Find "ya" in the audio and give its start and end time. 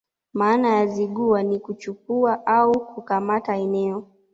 0.69-0.87